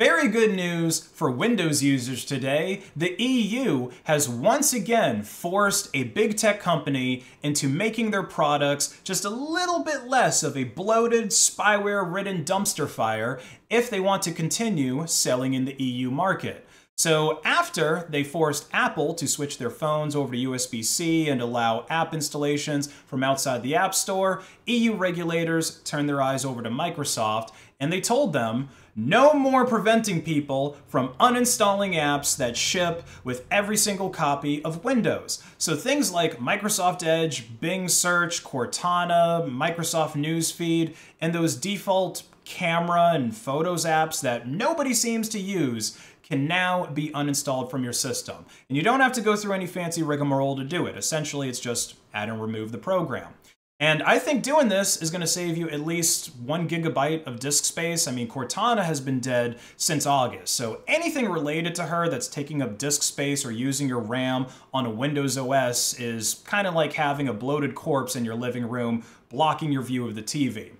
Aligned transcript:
Very 0.00 0.26
good 0.26 0.56
news 0.56 0.98
for 0.98 1.30
Windows 1.30 1.80
users 1.80 2.24
today. 2.24 2.82
The 2.96 3.14
EU 3.16 3.92
has 4.02 4.28
once 4.28 4.72
again 4.72 5.22
forced 5.22 5.88
a 5.94 6.02
big 6.02 6.36
tech 6.36 6.58
company 6.58 7.22
into 7.44 7.68
making 7.68 8.10
their 8.10 8.24
products 8.24 9.00
just 9.04 9.24
a 9.24 9.30
little 9.30 9.84
bit 9.84 10.08
less 10.08 10.42
of 10.42 10.56
a 10.56 10.64
bloated, 10.64 11.28
spyware 11.28 12.12
ridden 12.12 12.44
dumpster 12.44 12.88
fire 12.88 13.38
if 13.70 13.88
they 13.88 14.00
want 14.00 14.24
to 14.24 14.32
continue 14.32 15.06
selling 15.06 15.54
in 15.54 15.64
the 15.64 15.80
EU 15.80 16.10
market. 16.10 16.66
So 16.96 17.40
after 17.44 18.06
they 18.08 18.22
forced 18.22 18.68
Apple 18.72 19.14
to 19.14 19.26
switch 19.26 19.58
their 19.58 19.70
phones 19.70 20.14
over 20.14 20.32
to 20.32 20.38
USB-C 20.38 21.28
and 21.28 21.40
allow 21.40 21.86
app 21.90 22.14
installations 22.14 22.86
from 22.86 23.24
outside 23.24 23.64
the 23.64 23.74
App 23.74 23.96
Store, 23.96 24.42
EU 24.66 24.94
regulators 24.94 25.80
turned 25.80 26.08
their 26.08 26.22
eyes 26.22 26.44
over 26.44 26.62
to 26.62 26.70
Microsoft 26.70 27.50
and 27.80 27.92
they 27.92 28.00
told 28.00 28.32
them 28.32 28.68
no 28.94 29.32
more 29.32 29.66
preventing 29.66 30.22
people 30.22 30.76
from 30.86 31.08
uninstalling 31.14 31.94
apps 31.94 32.36
that 32.36 32.56
ship 32.56 33.02
with 33.24 33.44
every 33.50 33.76
single 33.76 34.08
copy 34.08 34.64
of 34.64 34.84
Windows. 34.84 35.42
So 35.58 35.74
things 35.74 36.12
like 36.12 36.38
Microsoft 36.38 37.04
Edge, 37.04 37.60
Bing 37.60 37.88
Search, 37.88 38.44
Cortana, 38.44 39.50
Microsoft 39.50 40.12
Newsfeed, 40.12 40.94
and 41.20 41.34
those 41.34 41.56
default 41.56 42.22
camera 42.44 43.12
and 43.14 43.36
photos 43.36 43.84
apps 43.84 44.20
that 44.20 44.48
nobody 44.48 44.94
seems 44.94 45.28
to 45.30 45.38
use 45.38 45.98
can 46.22 46.46
now 46.46 46.86
be 46.86 47.10
uninstalled 47.10 47.70
from 47.70 47.84
your 47.84 47.92
system. 47.92 48.46
And 48.68 48.76
you 48.76 48.82
don't 48.82 49.00
have 49.00 49.12
to 49.12 49.20
go 49.20 49.36
through 49.36 49.52
any 49.52 49.66
fancy 49.66 50.02
rigmarole 50.02 50.56
to 50.56 50.64
do 50.64 50.86
it. 50.86 50.96
Essentially, 50.96 51.48
it's 51.48 51.60
just 51.60 51.94
add 52.14 52.28
and 52.28 52.40
remove 52.40 52.72
the 52.72 52.78
program. 52.78 53.34
And 53.80 54.04
I 54.04 54.20
think 54.20 54.44
doing 54.44 54.68
this 54.68 55.02
is 55.02 55.10
going 55.10 55.20
to 55.20 55.26
save 55.26 55.58
you 55.58 55.68
at 55.68 55.80
least 55.80 56.34
one 56.36 56.68
gigabyte 56.68 57.26
of 57.26 57.40
disk 57.40 57.64
space. 57.64 58.06
I 58.06 58.12
mean, 58.12 58.28
Cortana 58.28 58.84
has 58.84 59.00
been 59.00 59.18
dead 59.18 59.58
since 59.76 60.06
August, 60.06 60.54
so 60.54 60.82
anything 60.86 61.28
related 61.28 61.74
to 61.74 61.82
her 61.82 62.08
that's 62.08 62.28
taking 62.28 62.62
up 62.62 62.78
disk 62.78 63.02
space 63.02 63.44
or 63.44 63.50
using 63.50 63.88
your 63.88 63.98
RAM 63.98 64.46
on 64.72 64.86
a 64.86 64.90
Windows 64.90 65.36
OS 65.36 65.98
is 65.98 66.34
kind 66.44 66.68
of 66.68 66.74
like 66.74 66.92
having 66.92 67.26
a 67.26 67.34
bloated 67.34 67.74
corpse 67.74 68.14
in 68.14 68.24
your 68.24 68.36
living 68.36 68.68
room 68.68 69.02
blocking 69.28 69.72
your 69.72 69.82
view 69.82 70.06
of 70.06 70.14
the 70.14 70.22
TV. 70.22 70.73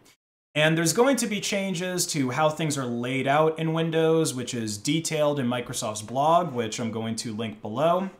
And 0.56 0.78
there's 0.78 0.92
going 0.92 1.16
to 1.16 1.26
be 1.26 1.40
changes 1.40 2.06
to 2.08 2.30
how 2.30 2.48
things 2.48 2.78
are 2.78 2.86
laid 2.86 3.26
out 3.26 3.58
in 3.58 3.72
Windows, 3.72 4.34
which 4.34 4.54
is 4.54 4.78
detailed 4.78 5.40
in 5.40 5.48
Microsoft's 5.48 6.02
blog, 6.02 6.52
which 6.52 6.78
I'm 6.78 6.92
going 6.92 7.16
to 7.16 7.34
link 7.34 7.60
below. 7.60 8.10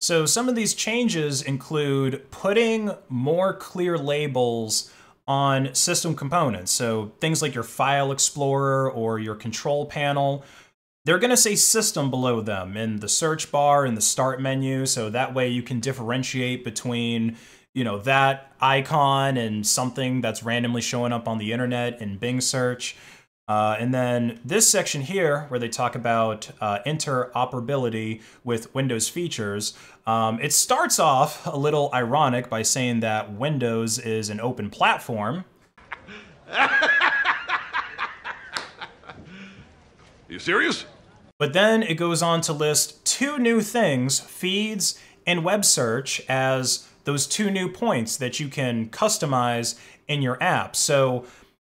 So 0.00 0.24
some 0.24 0.48
of 0.48 0.54
these 0.54 0.72
changes 0.72 1.42
include 1.42 2.30
putting 2.30 2.92
more 3.08 3.52
clear 3.52 3.98
labels 3.98 4.92
on 5.26 5.74
system 5.74 6.14
components. 6.14 6.70
So 6.72 7.12
things 7.20 7.42
like 7.42 7.54
your 7.54 7.64
File 7.64 8.12
Explorer 8.12 8.90
or 8.90 9.18
your 9.18 9.34
control 9.34 9.84
panel, 9.84 10.44
they're 11.04 11.18
going 11.18 11.30
to 11.30 11.36
say 11.36 11.56
system 11.56 12.10
below 12.10 12.40
them 12.40 12.76
in 12.76 13.00
the 13.00 13.08
search 13.08 13.50
bar 13.50 13.84
in 13.84 13.94
the 13.94 14.00
start 14.00 14.40
menu. 14.40 14.86
So 14.86 15.10
that 15.10 15.34
way 15.34 15.48
you 15.48 15.62
can 15.62 15.80
differentiate 15.80 16.64
between, 16.64 17.36
you 17.74 17.84
know, 17.84 17.98
that 17.98 18.52
icon 18.60 19.36
and 19.36 19.66
something 19.66 20.20
that's 20.20 20.42
randomly 20.42 20.80
showing 20.80 21.12
up 21.12 21.28
on 21.28 21.38
the 21.38 21.52
internet 21.52 22.00
in 22.00 22.18
Bing 22.18 22.40
search. 22.40 22.96
Uh, 23.46 23.76
and 23.80 23.92
then 23.92 24.38
this 24.44 24.68
section 24.68 25.02
here, 25.02 25.46
where 25.48 25.58
they 25.58 25.68
talk 25.68 25.96
about 25.96 26.50
uh, 26.60 26.78
interoperability 26.86 28.22
with 28.44 28.72
Windows 28.74 29.08
features, 29.08 29.76
um, 30.06 30.38
it 30.40 30.52
starts 30.52 30.98
off 31.00 31.46
a 31.46 31.56
little 31.56 31.90
ironic 31.92 32.48
by 32.48 32.62
saying 32.62 33.00
that 33.00 33.32
Windows 33.32 33.98
is 33.98 34.30
an 34.30 34.40
open 34.40 34.70
platform. 34.70 35.44
Are 36.48 36.70
you 40.28 40.38
serious? 40.38 40.84
But 41.38 41.52
then 41.52 41.82
it 41.82 41.94
goes 41.94 42.22
on 42.22 42.40
to 42.42 42.52
list 42.52 43.04
two 43.04 43.38
new 43.38 43.60
things, 43.62 44.20
feeds 44.20 44.96
and 45.26 45.42
web 45.42 45.64
search, 45.64 46.22
as 46.28 46.86
those 47.04 47.26
two 47.26 47.50
new 47.50 47.68
points 47.70 48.16
that 48.16 48.40
you 48.40 48.48
can 48.48 48.88
customize 48.88 49.78
in 50.08 50.22
your 50.22 50.42
app. 50.42 50.76
So 50.76 51.24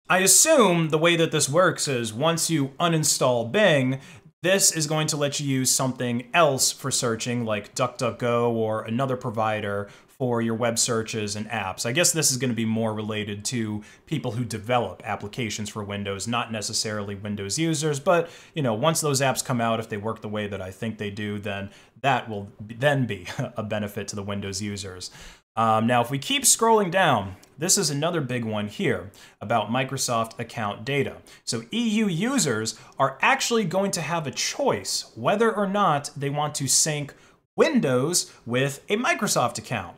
I 0.08 0.18
assume 0.18 0.88
the 0.88 0.98
way 0.98 1.16
that 1.16 1.32
this 1.32 1.48
works 1.48 1.86
is 1.86 2.12
once 2.12 2.50
you 2.50 2.68
uninstall 2.80 3.50
Bing, 3.50 4.00
this 4.42 4.72
is 4.72 4.86
going 4.86 5.06
to 5.08 5.16
let 5.16 5.38
you 5.38 5.46
use 5.46 5.70
something 5.70 6.28
else 6.32 6.72
for 6.72 6.90
searching, 6.90 7.44
like 7.44 7.74
DuckDuckGo 7.74 8.50
or 8.50 8.82
another 8.82 9.16
provider 9.16 9.88
for 10.20 10.42
your 10.42 10.54
web 10.54 10.78
searches 10.78 11.34
and 11.34 11.48
apps. 11.48 11.86
I 11.86 11.92
guess 11.92 12.12
this 12.12 12.30
is 12.30 12.36
going 12.36 12.50
to 12.50 12.54
be 12.54 12.66
more 12.66 12.92
related 12.92 13.42
to 13.46 13.82
people 14.04 14.32
who 14.32 14.44
develop 14.44 15.00
applications 15.02 15.70
for 15.70 15.82
Windows, 15.82 16.28
not 16.28 16.52
necessarily 16.52 17.14
Windows 17.14 17.58
users, 17.58 17.98
but 17.98 18.28
you 18.54 18.62
know, 18.62 18.74
once 18.74 19.00
those 19.00 19.22
apps 19.22 19.42
come 19.42 19.62
out, 19.62 19.80
if 19.80 19.88
they 19.88 19.96
work 19.96 20.20
the 20.20 20.28
way 20.28 20.46
that 20.46 20.60
I 20.60 20.72
think 20.72 20.98
they 20.98 21.08
do, 21.08 21.38
then 21.38 21.70
that 22.02 22.28
will 22.28 22.52
then 22.60 23.06
be 23.06 23.28
a 23.56 23.62
benefit 23.62 24.08
to 24.08 24.16
the 24.16 24.22
Windows 24.22 24.60
users. 24.60 25.10
Um, 25.56 25.86
now, 25.86 26.02
if 26.02 26.10
we 26.10 26.18
keep 26.18 26.42
scrolling 26.42 26.90
down, 26.90 27.36
this 27.56 27.78
is 27.78 27.88
another 27.88 28.20
big 28.20 28.44
one 28.44 28.68
here 28.68 29.10
about 29.40 29.70
Microsoft 29.70 30.38
account 30.38 30.84
data. 30.84 31.16
So 31.44 31.62
EU 31.70 32.06
users 32.08 32.78
are 32.98 33.16
actually 33.22 33.64
going 33.64 33.90
to 33.92 34.02
have 34.02 34.26
a 34.26 34.30
choice 34.30 35.12
whether 35.14 35.50
or 35.50 35.66
not 35.66 36.10
they 36.14 36.28
want 36.28 36.54
to 36.56 36.68
sync 36.68 37.14
Windows 37.60 38.32
with 38.46 38.82
a 38.88 38.96
Microsoft 38.96 39.58
account. 39.58 39.94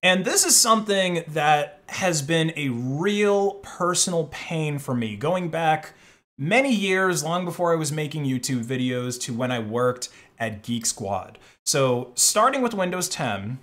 And 0.00 0.24
this 0.24 0.44
is 0.44 0.54
something 0.54 1.24
that 1.26 1.80
has 1.88 2.22
been 2.22 2.52
a 2.54 2.68
real 2.68 3.54
personal 3.62 4.28
pain 4.30 4.78
for 4.78 4.94
me 4.94 5.16
going 5.16 5.48
back 5.48 5.92
many 6.38 6.72
years, 6.72 7.24
long 7.24 7.44
before 7.44 7.72
I 7.72 7.74
was 7.74 7.90
making 7.90 8.26
YouTube 8.26 8.64
videos, 8.64 9.20
to 9.22 9.34
when 9.34 9.50
I 9.50 9.58
worked 9.58 10.08
at 10.38 10.62
Geek 10.62 10.86
Squad. 10.86 11.36
So, 11.66 12.12
starting 12.14 12.62
with 12.62 12.74
Windows 12.74 13.08
10, 13.08 13.58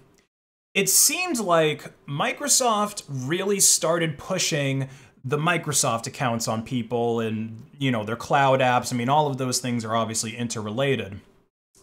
it 0.74 0.90
seemed 0.90 1.40
like 1.40 1.94
Microsoft 2.06 3.04
really 3.10 3.62
started 3.62 4.18
pushing 4.18 4.90
the 5.24 5.38
Microsoft 5.38 6.06
accounts 6.06 6.50
on 6.50 6.64
people 6.64 7.22
and, 7.22 7.64
you 7.80 7.92
know, 7.92 8.04
their 8.04 8.18
cloud 8.18 8.60
apps. 8.60 8.92
I 8.92 8.98
mean, 8.98 9.08
all 9.10 9.28
of 9.28 9.38
those 9.38 9.60
things 9.60 9.86
are 9.86 9.96
obviously 9.96 10.36
interrelated. 10.36 11.22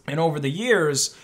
And 0.07 0.19
over 0.19 0.39
the 0.39 0.51
years, 0.51 1.15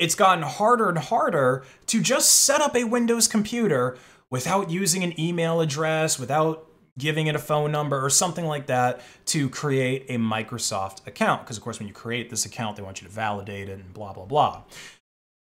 it's 0.00 0.14
gotten 0.14 0.42
harder 0.42 0.88
and 0.88 0.98
harder 0.98 1.62
to 1.86 2.00
just 2.00 2.32
set 2.32 2.60
up 2.60 2.74
a 2.74 2.84
Windows 2.84 3.28
computer 3.28 3.98
without 4.30 4.70
using 4.70 5.04
an 5.04 5.18
email 5.20 5.60
address, 5.60 6.18
without 6.18 6.66
giving 6.98 7.26
it 7.26 7.34
a 7.34 7.38
phone 7.38 7.70
number 7.70 8.02
or 8.04 8.08
something 8.10 8.46
like 8.46 8.66
that 8.66 9.02
to 9.26 9.48
create 9.50 10.06
a 10.08 10.16
Microsoft 10.16 11.06
account. 11.06 11.42
Because, 11.42 11.58
of 11.58 11.62
course, 11.62 11.78
when 11.78 11.86
you 11.86 11.94
create 11.94 12.30
this 12.30 12.46
account, 12.46 12.76
they 12.76 12.82
want 12.82 13.02
you 13.02 13.06
to 13.06 13.12
validate 13.12 13.68
it 13.68 13.78
and 13.78 13.92
blah, 13.92 14.12
blah, 14.12 14.24
blah. 14.24 14.62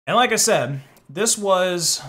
And 0.06 0.16
like 0.16 0.32
I 0.32 0.36
said, 0.36 0.80
this 1.08 1.36
was 1.36 2.00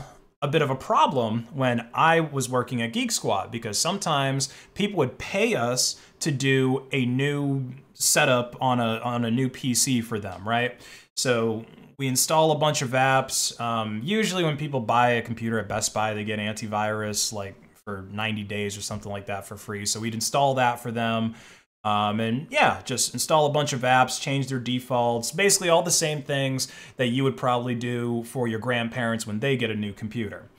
a 0.42 0.48
bit 0.48 0.62
of 0.62 0.70
a 0.70 0.76
problem 0.76 1.48
when 1.52 1.88
I 1.94 2.20
was 2.20 2.48
working 2.48 2.82
at 2.82 2.94
Geek 2.94 3.12
Squad 3.12 3.52
because 3.52 3.80
sometimes 3.80 4.54
people 4.76 4.98
would 5.00 5.18
pay 5.18 5.56
us 5.56 6.00
to 6.20 6.30
do 6.30 6.88
a 6.92 7.06
new 7.06 7.72
setup 7.94 8.56
on 8.62 8.80
a 8.80 9.00
on 9.00 9.26
a 9.26 9.32
new 9.32 9.50
PC 9.50 10.04
for 10.04 10.20
them, 10.20 10.48
right? 10.48 10.80
So 11.16 11.66
we 11.98 12.08
install 12.08 12.52
a 12.52 12.58
bunch 12.58 12.82
of 12.82 12.90
apps. 12.90 13.60
Um, 13.60 14.02
usually, 14.04 14.44
when 14.44 14.58
people 14.58 14.80
buy 14.80 15.12
a 15.12 15.22
computer 15.22 15.60
at 15.60 15.68
Best 15.68 15.94
Buy, 15.94 16.14
they 16.14 16.24
get 16.24 16.40
antivirus 16.40 17.32
like 17.32 17.56
for 17.86 18.06
90 18.12 18.44
days 18.44 18.78
or 18.78 18.82
something 18.82 19.12
like 19.12 19.28
that 19.28 19.48
for 19.48 19.56
free. 19.56 19.86
So 19.86 20.00
we'd 20.00 20.16
install 20.16 20.56
that 20.56 20.80
for 20.80 20.92
them. 20.92 21.36
Um, 21.84 22.20
and 22.20 22.48
yeah, 22.50 22.82
just 22.84 23.14
install 23.14 23.46
a 23.46 23.52
bunch 23.52 23.72
of 23.72 23.82
apps, 23.82 24.20
change 24.20 24.48
their 24.48 24.60
defaults, 24.60 25.32
basically 25.32 25.70
all 25.70 25.84
the 25.84 25.92
same 25.92 26.24
things 26.24 26.68
that 26.98 27.08
you 27.08 27.24
would 27.24 27.38
probably 27.38 27.76
do 27.76 28.24
for 28.24 28.48
your 28.48 28.58
grandparents 28.58 29.28
when 29.28 29.40
they 29.40 29.56
get 29.56 29.70
a 29.70 29.76
new 29.76 29.94
computer. 29.94 30.50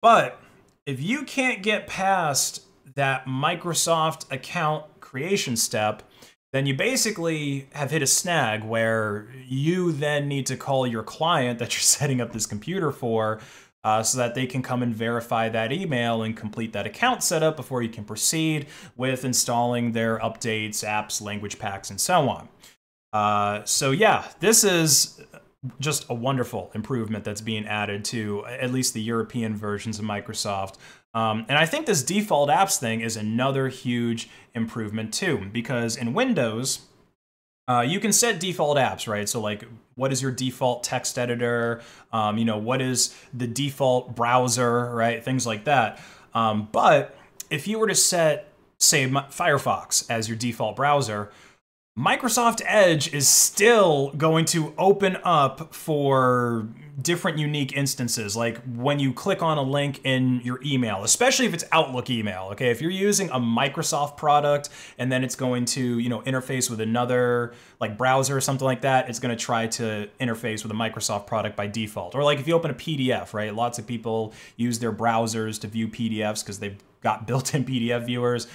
But 0.00 0.40
if 0.86 1.02
you 1.02 1.24
can't 1.24 1.62
get 1.62 1.86
past 1.86 2.62
that 2.94 3.26
Microsoft 3.26 4.32
account 4.32 4.86
creation 5.00 5.56
step, 5.56 6.02
then 6.54 6.66
you 6.66 6.74
basically 6.74 7.66
have 7.72 7.90
hit 7.90 8.00
a 8.00 8.06
snag 8.06 8.62
where 8.62 9.26
you 9.44 9.90
then 9.90 10.28
need 10.28 10.46
to 10.46 10.56
call 10.56 10.86
your 10.86 11.02
client 11.02 11.58
that 11.58 11.72
you're 11.74 11.80
setting 11.80 12.20
up 12.20 12.32
this 12.32 12.46
computer 12.46 12.92
for 12.92 13.40
uh, 13.82 14.04
so 14.04 14.18
that 14.18 14.36
they 14.36 14.46
can 14.46 14.62
come 14.62 14.80
and 14.80 14.94
verify 14.94 15.48
that 15.48 15.72
email 15.72 16.22
and 16.22 16.36
complete 16.36 16.72
that 16.72 16.86
account 16.86 17.24
setup 17.24 17.56
before 17.56 17.82
you 17.82 17.88
can 17.88 18.04
proceed 18.04 18.68
with 18.96 19.24
installing 19.24 19.90
their 19.90 20.20
updates, 20.20 20.84
apps, 20.84 21.20
language 21.20 21.58
packs, 21.58 21.90
and 21.90 22.00
so 22.00 22.28
on. 22.28 22.48
Uh, 23.12 23.64
so 23.64 23.90
yeah, 23.90 24.24
this 24.38 24.62
is 24.62 25.20
just 25.80 26.06
a 26.08 26.14
wonderful 26.14 26.70
improvement 26.74 27.24
that's 27.24 27.40
being 27.40 27.66
added 27.66 28.04
to 28.06 28.44
at 28.46 28.72
least 28.72 28.94
the 28.94 29.02
European 29.02 29.56
versions 29.56 29.98
of 29.98 30.04
Microsoft. 30.04 30.76
Um, 31.14 31.46
and 31.48 31.56
I 31.56 31.66
think 31.66 31.86
this 31.86 32.02
default 32.02 32.50
apps 32.50 32.78
thing 32.78 33.00
is 33.00 33.16
another 33.16 33.68
huge 33.68 34.28
improvement 34.54 35.14
too, 35.14 35.48
because 35.52 35.96
in 35.96 36.12
Windows, 36.12 36.80
uh, 37.66 37.80
you 37.80 37.98
can 37.98 38.12
set 38.12 38.40
default 38.40 38.76
apps, 38.76 39.08
right? 39.08 39.28
So 39.28 39.40
like, 39.40 39.64
what 39.94 40.12
is 40.12 40.20
your 40.20 40.32
default 40.32 40.84
text 40.84 41.18
editor? 41.18 41.82
Um, 42.12 42.36
you 42.36 42.44
know, 42.44 42.58
what 42.58 42.82
is 42.82 43.14
the 43.32 43.46
default 43.46 44.14
browser, 44.14 44.94
right? 44.94 45.24
Things 45.24 45.46
like 45.46 45.64
that. 45.64 46.00
Um, 46.34 46.68
but 46.72 47.16
if 47.48 47.66
you 47.68 47.78
were 47.78 47.86
to 47.86 47.94
set, 47.94 48.52
say, 48.78 49.08
Firefox 49.08 50.10
as 50.10 50.28
your 50.28 50.36
default 50.36 50.76
browser, 50.76 51.30
Microsoft 51.98 52.60
Edge 52.66 53.14
is 53.14 53.28
still 53.28 54.10
going 54.16 54.46
to 54.46 54.74
open 54.76 55.16
up 55.22 55.72
for 55.72 56.66
different 57.00 57.38
unique 57.38 57.76
instances, 57.76 58.34
like 58.36 58.60
when 58.74 58.98
you 58.98 59.12
click 59.12 59.42
on 59.42 59.58
a 59.58 59.62
link 59.62 60.00
in 60.02 60.40
your 60.40 60.58
email, 60.64 61.04
especially 61.04 61.46
if 61.46 61.54
it's 61.54 61.62
Outlook 61.70 62.10
email. 62.10 62.48
Okay, 62.50 62.70
if 62.70 62.82
you're 62.82 62.90
using 62.90 63.30
a 63.30 63.38
Microsoft 63.38 64.16
product 64.16 64.70
and 64.98 65.12
then 65.12 65.22
it's 65.22 65.36
going 65.36 65.66
to, 65.66 66.00
you 66.00 66.08
know, 66.08 66.20
interface 66.22 66.68
with 66.68 66.80
another 66.80 67.54
like 67.80 67.96
browser 67.96 68.36
or 68.36 68.40
something 68.40 68.64
like 68.64 68.80
that, 68.80 69.08
it's 69.08 69.20
to 69.20 69.36
try 69.36 69.68
to 69.68 70.08
interface 70.20 70.64
with 70.64 70.72
a 70.72 70.74
Microsoft 70.74 71.28
product 71.28 71.54
by 71.54 71.68
default. 71.68 72.16
Or 72.16 72.24
like 72.24 72.40
if 72.40 72.48
you 72.48 72.54
open 72.54 72.72
a 72.72 72.74
PDF, 72.74 73.32
right? 73.32 73.54
Lots 73.54 73.78
of 73.78 73.86
people 73.86 74.32
use 74.56 74.80
their 74.80 74.92
browsers 74.92 75.60
to 75.60 75.68
view 75.68 75.86
PDFs 75.86 76.42
because 76.42 76.58
they've 76.58 76.76
got 77.04 77.24
built-in 77.28 77.64
PDF 77.64 78.04
viewers. 78.04 78.48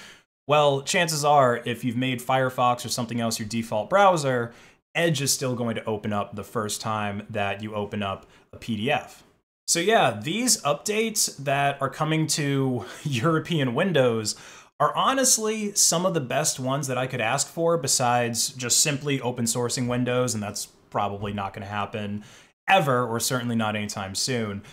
Well, 0.50 0.82
chances 0.82 1.24
are, 1.24 1.62
if 1.64 1.84
you've 1.84 1.96
made 1.96 2.20
Firefox 2.20 2.84
or 2.84 2.88
something 2.88 3.20
else 3.20 3.38
your 3.38 3.46
default 3.46 3.88
browser, 3.88 4.52
Edge 4.96 5.22
is 5.22 5.32
still 5.32 5.54
going 5.54 5.76
to 5.76 5.84
open 5.84 6.12
up 6.12 6.34
the 6.34 6.42
first 6.42 6.80
time 6.80 7.24
that 7.30 7.62
you 7.62 7.72
open 7.72 8.02
up 8.02 8.26
a 8.52 8.56
PDF. 8.56 9.22
So 9.68 9.78
yeah, 9.78 10.18
these 10.20 10.60
updates 10.62 11.36
that 11.36 11.80
are 11.80 11.88
coming 11.88 12.26
to 12.26 12.84
European 13.04 13.76
Windows 13.76 14.34
are 14.80 14.92
honestly 14.96 15.72
some 15.76 16.04
of 16.04 16.14
the 16.14 16.20
best 16.20 16.58
ones 16.58 16.88
that 16.88 16.98
I 16.98 17.06
could 17.06 17.20
ask 17.20 17.46
for 17.46 17.78
besides 17.78 18.48
just 18.48 18.80
simply 18.80 19.20
open 19.20 19.44
sourcing 19.44 19.86
Windows, 19.86 20.34
and 20.34 20.42
that's 20.42 20.66
probably 20.90 21.32
not 21.32 21.54
going 21.54 21.62
to 21.62 21.72
happen 21.72 22.24
ever, 22.68 23.06
or 23.06 23.20
certainly 23.20 23.54
not 23.54 23.76
anytime 23.76 24.16
soon. 24.16 24.64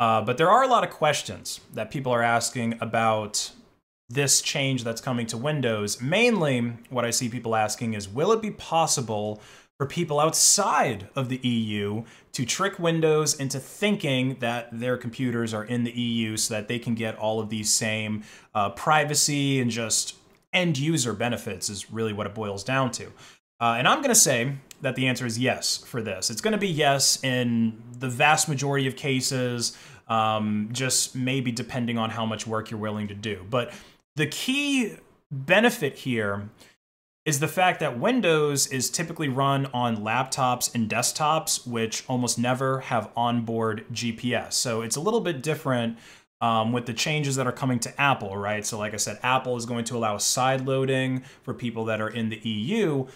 Uh, 0.00 0.20
but 0.20 0.36
there 0.36 0.50
are 0.50 0.64
a 0.64 0.68
lot 0.68 0.82
of 0.82 0.90
questions 0.90 1.60
that 1.72 1.92
people 1.92 2.10
are 2.10 2.24
asking 2.24 2.76
about 2.80 3.52
this 4.12 4.40
change 4.40 4.84
that's 4.84 5.00
coming 5.00 5.26
to 5.26 5.36
Windows. 5.36 6.00
Mainly, 6.00 6.60
what 6.90 7.04
I 7.04 7.10
see 7.10 7.28
people 7.28 7.56
asking 7.56 7.94
is 7.94 8.08
will 8.08 8.32
it 8.32 8.42
be 8.42 8.50
possible 8.50 9.40
for 9.78 9.86
people 9.86 10.20
outside 10.20 11.08
of 11.16 11.28
the 11.28 11.38
EU 11.38 12.04
to 12.32 12.44
trick 12.44 12.78
Windows 12.78 13.34
into 13.40 13.58
thinking 13.58 14.36
that 14.38 14.68
their 14.70 14.96
computers 14.96 15.52
are 15.52 15.64
in 15.64 15.82
the 15.84 15.90
EU 15.90 16.36
so 16.36 16.54
that 16.54 16.68
they 16.68 16.78
can 16.78 16.94
get 16.94 17.16
all 17.18 17.40
of 17.40 17.48
these 17.48 17.70
same 17.70 18.22
uh, 18.54 18.70
privacy 18.70 19.60
and 19.60 19.70
just 19.70 20.14
end 20.52 20.78
user 20.78 21.12
benefits, 21.12 21.70
is 21.70 21.90
really 21.90 22.12
what 22.12 22.26
it 22.26 22.34
boils 22.34 22.62
down 22.62 22.90
to. 22.92 23.06
Uh, 23.60 23.76
and 23.78 23.88
I'm 23.88 23.98
going 23.98 24.10
to 24.10 24.14
say 24.14 24.52
that 24.82 24.94
the 24.94 25.06
answer 25.06 25.24
is 25.24 25.38
yes 25.38 25.78
for 25.78 26.02
this. 26.02 26.30
It's 26.30 26.40
going 26.40 26.52
to 26.52 26.58
be 26.58 26.68
yes 26.68 27.22
in 27.24 27.80
the 27.98 28.08
vast 28.08 28.48
majority 28.48 28.86
of 28.86 28.96
cases, 28.96 29.76
um, 30.08 30.68
just 30.72 31.16
maybe 31.16 31.50
depending 31.52 31.96
on 31.96 32.10
how 32.10 32.26
much 32.26 32.46
work 32.46 32.70
you're 32.70 32.80
willing 32.80 33.08
to 33.08 33.14
do. 33.14 33.46
But 33.48 33.72
the 34.16 34.26
key 34.26 34.96
benefit 35.30 35.98
here 35.98 36.50
is 37.24 37.38
the 37.38 37.48
fact 37.48 37.78
that 37.80 37.98
Windows 37.98 38.66
is 38.66 38.90
typically 38.90 39.28
run 39.28 39.66
on 39.66 39.98
laptops 39.98 40.74
and 40.74 40.90
desktops, 40.90 41.66
which 41.66 42.04
almost 42.08 42.38
never 42.38 42.80
have 42.80 43.10
onboard 43.16 43.84
GPS. 43.92 44.54
So 44.54 44.82
it's 44.82 44.96
a 44.96 45.00
little 45.00 45.20
bit 45.20 45.42
different 45.42 45.98
um, 46.40 46.72
with 46.72 46.86
the 46.86 46.92
changes 46.92 47.36
that 47.36 47.46
are 47.46 47.52
coming 47.52 47.78
to 47.80 48.00
Apple, 48.00 48.36
right? 48.36 48.66
So, 48.66 48.76
like 48.76 48.94
I 48.94 48.96
said, 48.96 49.20
Apple 49.22 49.56
is 49.56 49.64
going 49.64 49.84
to 49.84 49.96
allow 49.96 50.18
side 50.18 50.66
loading 50.66 51.22
for 51.42 51.54
people 51.54 51.84
that 51.84 52.00
are 52.00 52.08
in 52.08 52.28
the 52.28 52.38
EU. 52.38 53.06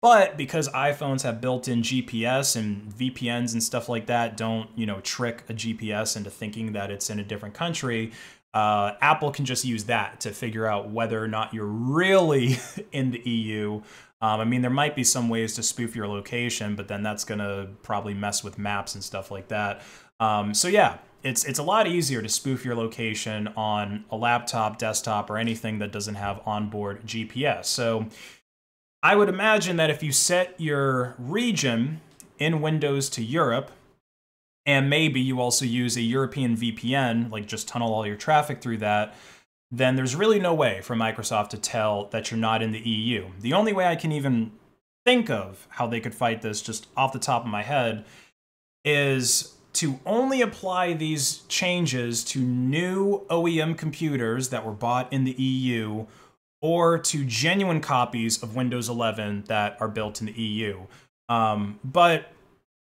But 0.00 0.38
because 0.38 0.66
iPhones 0.70 1.24
have 1.24 1.42
built-in 1.42 1.82
GPS 1.82 2.56
and 2.56 2.90
VPNs 2.90 3.52
and 3.52 3.62
stuff 3.62 3.86
like 3.86 4.06
that 4.06 4.34
don't, 4.34 4.70
you 4.74 4.86
know, 4.86 5.00
trick 5.02 5.44
a 5.50 5.52
GPS 5.52 6.16
into 6.16 6.30
thinking 6.30 6.72
that 6.72 6.90
it's 6.90 7.10
in 7.10 7.20
a 7.20 7.22
different 7.22 7.54
country, 7.54 8.12
uh, 8.52 8.92
Apple 9.00 9.30
can 9.30 9.44
just 9.44 9.64
use 9.64 9.84
that 9.84 10.20
to 10.20 10.32
figure 10.32 10.66
out 10.66 10.90
whether 10.90 11.22
or 11.22 11.28
not 11.28 11.54
you're 11.54 11.66
really 11.66 12.58
in 12.92 13.10
the 13.10 13.20
EU. 13.20 13.82
Um, 14.22 14.40
I 14.40 14.44
mean, 14.44 14.60
there 14.60 14.70
might 14.70 14.94
be 14.94 15.04
some 15.04 15.28
ways 15.28 15.54
to 15.54 15.62
spoof 15.62 15.96
your 15.96 16.06
location, 16.06 16.76
but 16.76 16.88
then 16.88 17.02
that's 17.02 17.24
going 17.24 17.38
to 17.38 17.68
probably 17.82 18.12
mess 18.12 18.44
with 18.44 18.58
maps 18.58 18.94
and 18.94 19.02
stuff 19.02 19.30
like 19.30 19.48
that. 19.48 19.82
Um, 20.18 20.52
so 20.52 20.68
yeah, 20.68 20.98
it's 21.22 21.44
it's 21.44 21.58
a 21.58 21.62
lot 21.62 21.86
easier 21.86 22.20
to 22.20 22.28
spoof 22.28 22.64
your 22.64 22.74
location 22.74 23.48
on 23.56 24.04
a 24.10 24.16
laptop, 24.16 24.78
desktop, 24.78 25.30
or 25.30 25.38
anything 25.38 25.78
that 25.78 25.92
doesn't 25.92 26.16
have 26.16 26.40
onboard 26.46 27.06
GPS. 27.06 27.66
So 27.66 28.06
I 29.02 29.16
would 29.16 29.28
imagine 29.28 29.76
that 29.76 29.90
if 29.90 30.02
you 30.02 30.12
set 30.12 30.54
your 30.58 31.14
region 31.18 32.00
in 32.38 32.60
Windows 32.60 33.08
to 33.10 33.22
Europe, 33.22 33.70
and 34.66 34.90
maybe 34.90 35.20
you 35.20 35.40
also 35.40 35.64
use 35.64 35.96
a 35.96 36.02
European 36.02 36.56
VPN, 36.56 37.30
like 37.30 37.46
just 37.46 37.68
tunnel 37.68 37.92
all 37.92 38.06
your 38.06 38.16
traffic 38.16 38.60
through 38.60 38.78
that, 38.78 39.14
then 39.70 39.96
there's 39.96 40.16
really 40.16 40.40
no 40.40 40.52
way 40.52 40.80
for 40.82 40.96
Microsoft 40.96 41.50
to 41.50 41.58
tell 41.58 42.06
that 42.06 42.30
you're 42.30 42.40
not 42.40 42.62
in 42.62 42.72
the 42.72 42.80
EU. 42.80 43.28
The 43.40 43.52
only 43.52 43.72
way 43.72 43.86
I 43.86 43.96
can 43.96 44.12
even 44.12 44.52
think 45.04 45.30
of 45.30 45.66
how 45.70 45.86
they 45.86 46.00
could 46.00 46.14
fight 46.14 46.42
this 46.42 46.60
just 46.60 46.86
off 46.96 47.12
the 47.12 47.18
top 47.18 47.42
of 47.44 47.50
my 47.50 47.62
head 47.62 48.04
is 48.84 49.54
to 49.72 49.98
only 50.04 50.42
apply 50.42 50.92
these 50.94 51.38
changes 51.48 52.24
to 52.24 52.40
new 52.40 53.24
OEM 53.30 53.78
computers 53.78 54.48
that 54.48 54.66
were 54.66 54.72
bought 54.72 55.12
in 55.12 55.24
the 55.24 55.32
EU 55.32 56.06
or 56.60 56.98
to 56.98 57.24
genuine 57.24 57.80
copies 57.80 58.42
of 58.42 58.56
Windows 58.56 58.88
11 58.88 59.44
that 59.46 59.76
are 59.80 59.88
built 59.88 60.20
in 60.20 60.26
the 60.26 60.32
EU. 60.32 60.80
Um, 61.28 61.78
but 61.84 62.32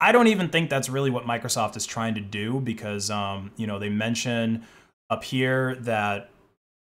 I 0.04 0.12
don't 0.12 0.28
even 0.28 0.50
think 0.50 0.70
that's 0.70 0.90
really 0.90 1.10
what 1.10 1.24
Microsoft 1.24 1.78
is 1.78 1.86
trying 1.86 2.16
to 2.16 2.20
do 2.20 2.60
because, 2.60 3.10
um, 3.10 3.52
you 3.56 3.66
know, 3.66 3.80
they 3.80 3.88
mention 3.88 4.66
up 5.10 5.24
here 5.24 5.76
that 5.76 6.30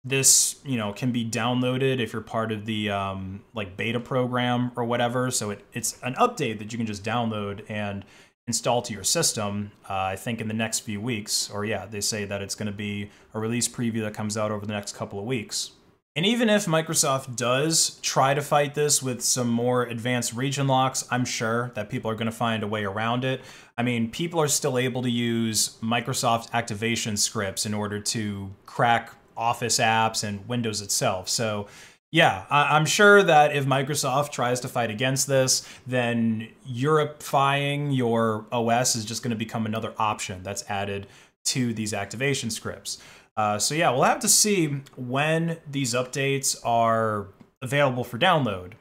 this, 0.03 0.57
you 0.65 0.79
know, 0.79 0.95
can 0.95 1.13
be 1.13 1.23
downloaded 1.29 2.01
if 2.01 2.15
you're 2.15 2.23
part 2.23 2.51
of 2.51 2.65
the 2.65 2.89
um, 2.89 3.43
like 3.53 3.77
beta 3.77 4.01
program 4.01 4.73
or 4.75 4.85
whatever. 4.85 5.31
So 5.31 5.51
it, 5.51 5.63
it's 5.75 5.99
an 6.03 6.15
update 6.15 6.61
that 6.61 6.73
you 6.73 6.79
can 6.79 6.87
just 6.87 7.05
download 7.05 7.63
and 7.69 8.07
install 8.47 8.81
to 8.81 8.95
your 8.95 9.05
system. 9.05 9.73
Uh, 9.85 9.93
I 9.93 10.17
think 10.17 10.41
in 10.41 10.49
the 10.49 10.55
next 10.55 10.79
few 10.79 10.99
weeks, 10.99 11.51
or 11.51 11.67
yeah, 11.67 11.85
they 11.85 12.01
say 12.01 12.25
that 12.25 12.41
it's 12.41 12.55
going 12.55 12.73
to 12.73 12.73
be 12.73 13.11
a 13.35 13.39
release 13.39 13.69
preview 13.69 14.01
that 14.01 14.15
comes 14.15 14.39
out 14.39 14.51
over 14.51 14.65
the 14.65 14.73
next 14.73 14.97
couple 14.97 15.19
of 15.19 15.27
weeks. 15.27 15.73
And 16.17 16.27
even 16.27 16.51
if 16.51 16.67
Microsoft 16.67 17.37
does 17.37 18.01
try 18.03 18.35
to 18.35 18.43
fight 18.43 18.75
this 18.75 19.01
with 19.01 19.23
some 19.23 19.49
more 19.49 19.85
advanced 19.85 20.35
region 20.35 20.67
locks, 20.67 21.07
I'm 21.09 21.25
sure 21.25 21.71
that 21.75 21.89
people 21.89 22.11
are 22.11 22.17
going 22.17 22.27
to 22.27 22.33
find 22.33 22.65
a 22.65 22.67
way 22.67 22.85
around 22.85 23.25
it. 23.25 23.43
I 23.79 23.85
mean, 23.85 24.11
people 24.11 24.41
are 24.41 24.49
still 24.49 24.77
able 24.77 25.03
to 25.03 25.11
use 25.11 25.79
Microsoft 25.81 26.53
activation 26.53 27.17
scripts 27.17 27.65
in 27.65 27.75
order 27.75 28.01
to 28.01 28.51
crack 28.67 29.13
Office 29.37 29.79
apps 29.79 30.25
and 30.25 30.47
Windows 30.49 30.83
itself. 30.83 31.29
So, 31.29 31.69
yeah, 32.11 32.45
I'm 32.51 32.87
sure 32.87 33.23
that 33.23 33.55
if 33.55 33.65
Microsoft 33.65 34.33
tries 34.33 34.59
to 34.61 34.69
fight 34.69 34.91
against 34.91 35.29
this, 35.29 35.67
then 35.87 36.49
Europifying 36.69 37.97
your 37.97 38.47
OS 38.51 38.97
is 38.97 39.05
just 39.05 39.23
going 39.23 39.31
to 39.31 39.37
become 39.37 39.65
another 39.65 39.95
option 39.97 40.43
that's 40.43 40.69
added 40.69 41.07
to 41.45 41.73
these 41.73 41.95
activation 41.95 42.51
scripts. 42.51 42.99
Uh, 43.37 43.59
so 43.59 43.75
yeah, 43.75 43.91
we'll 43.91 44.03
have 44.03 44.21
to 44.21 44.29
see 44.29 44.81
when 44.97 45.59
these 45.71 45.95
updates 45.95 46.57
are 46.65 47.29
available 47.63 48.05
for 48.05 48.19
download. 48.19 48.73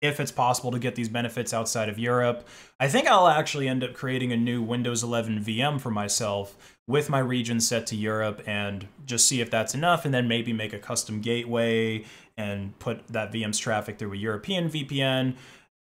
If 0.00 0.20
it's 0.20 0.30
possible 0.30 0.70
to 0.70 0.78
get 0.78 0.94
these 0.94 1.08
benefits 1.08 1.52
outside 1.52 1.88
of 1.88 1.98
Europe, 1.98 2.46
I 2.78 2.86
think 2.86 3.08
I'll 3.08 3.26
actually 3.26 3.66
end 3.66 3.82
up 3.82 3.94
creating 3.94 4.32
a 4.32 4.36
new 4.36 4.62
Windows 4.62 5.02
11 5.02 5.44
VM 5.44 5.80
for 5.80 5.90
myself 5.90 6.56
with 6.86 7.10
my 7.10 7.18
region 7.18 7.60
set 7.60 7.86
to 7.88 7.96
Europe 7.96 8.40
and 8.46 8.86
just 9.04 9.26
see 9.26 9.40
if 9.40 9.50
that's 9.50 9.74
enough, 9.74 10.04
and 10.04 10.14
then 10.14 10.28
maybe 10.28 10.52
make 10.52 10.72
a 10.72 10.78
custom 10.78 11.20
gateway 11.20 12.04
and 12.36 12.78
put 12.78 13.06
that 13.08 13.32
VM's 13.32 13.58
traffic 13.58 13.98
through 13.98 14.12
a 14.12 14.16
European 14.16 14.70
VPN. 14.70 15.34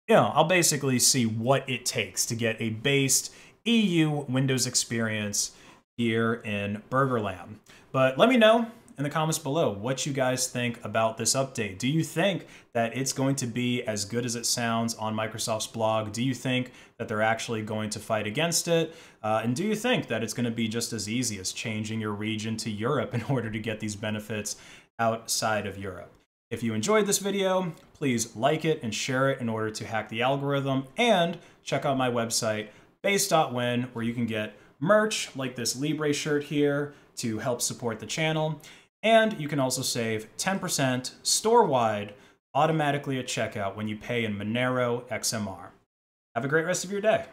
You 0.07 0.15
know, 0.15 0.31
I'll 0.33 0.45
basically 0.45 0.97
see 0.99 1.25
what 1.25 1.69
it 1.69 1.85
takes 1.85 2.25
to 2.25 2.35
get 2.35 2.57
a 2.59 2.69
based 2.69 3.33
EU 3.65 4.25
Windows 4.27 4.65
experience 4.65 5.51
here 5.97 6.35
in 6.35 6.83
Burgerland. 6.89 7.57
But 7.91 8.17
let 8.17 8.29
me 8.29 8.37
know 8.37 8.71
in 8.97 9.03
the 9.03 9.09
comments 9.09 9.37
below 9.37 9.71
what 9.71 10.05
you 10.05 10.13
guys 10.13 10.47
think 10.47 10.83
about 10.83 11.17
this 11.17 11.35
update. 11.35 11.77
Do 11.77 11.87
you 11.87 12.03
think 12.03 12.47
that 12.73 12.97
it's 12.97 13.13
going 13.13 13.35
to 13.37 13.47
be 13.47 13.83
as 13.83 14.05
good 14.05 14.25
as 14.25 14.35
it 14.35 14.45
sounds 14.45 14.95
on 14.95 15.15
Microsoft's 15.15 15.67
blog? 15.67 16.11
Do 16.11 16.23
you 16.23 16.33
think 16.33 16.71
that 16.97 17.07
they're 17.07 17.21
actually 17.21 17.61
going 17.61 17.89
to 17.91 17.99
fight 17.99 18.25
against 18.25 18.67
it? 18.67 18.95
Uh, 19.21 19.41
and 19.43 19.55
do 19.55 19.63
you 19.63 19.75
think 19.75 20.07
that 20.07 20.23
it's 20.23 20.33
going 20.33 20.45
to 20.45 20.51
be 20.51 20.67
just 20.67 20.93
as 20.93 21.07
easy 21.07 21.39
as 21.39 21.51
changing 21.51 21.99
your 22.01 22.13
region 22.13 22.57
to 22.57 22.71
Europe 22.71 23.13
in 23.13 23.23
order 23.23 23.51
to 23.51 23.59
get 23.59 23.79
these 23.79 23.95
benefits 23.95 24.55
outside 24.99 25.67
of 25.67 25.77
Europe? 25.77 26.11
If 26.49 26.63
you 26.63 26.73
enjoyed 26.73 27.07
this 27.07 27.19
video, 27.19 27.73
please 27.93 28.35
like 28.35 28.63
it 28.63 28.81
and 28.81 28.95
share 28.95 29.29
it 29.29 29.41
in 29.41 29.49
order 29.49 29.69
to 29.69 29.85
hack 29.85 30.09
the 30.09 30.21
algorithm 30.21 30.85
and 30.95 31.37
check 31.61 31.85
out 31.85 31.97
my 31.97 32.09
website, 32.09 32.69
based.win, 33.03 33.89
where 33.93 34.05
you 34.05 34.13
can 34.13 34.25
get 34.25 34.55
merch 34.79 35.35
like 35.35 35.55
this 35.55 35.75
Libre 35.75 36.13
shirt 36.13 36.45
here 36.45 36.93
to 37.17 37.39
help 37.39 37.61
support 37.61 37.99
the 37.99 38.05
channel. 38.05 38.61
And 39.03 39.39
you 39.39 39.47
can 39.47 39.59
also 39.59 39.81
save 39.81 40.27
10% 40.37 41.11
store-wide 41.23 42.13
automatically 42.53 43.19
at 43.19 43.27
checkout 43.27 43.75
when 43.75 43.87
you 43.87 43.95
pay 43.95 44.25
in 44.25 44.35
Monero 44.35 45.03
XMR. 45.09 45.69
Have 46.35 46.45
a 46.45 46.47
great 46.47 46.65
rest 46.65 46.83
of 46.83 46.91
your 46.91 47.01
day. 47.01 47.25